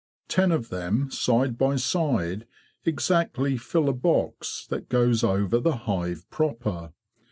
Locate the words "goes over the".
4.89-5.75